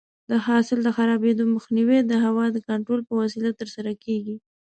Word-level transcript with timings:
د 0.29 0.33
حاصل 0.45 0.79
د 0.83 0.89
خرابېدو 0.97 1.43
مخنیوی 1.55 1.99
د 2.05 2.13
هوا 2.25 2.45
د 2.51 2.57
کنټرول 2.67 3.01
په 3.05 3.13
وسیله 3.21 3.51
ترسره 3.59 3.91
کېږي. 4.03 4.35